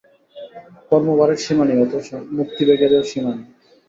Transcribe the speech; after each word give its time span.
কর্মভারের 0.89 1.39
সীমা 1.43 1.63
নেই, 1.67 1.79
অথচ 1.85 2.07
মুক্তিবেগেরও 2.37 3.07
সীমা 3.11 3.31
নেই। 3.35 3.47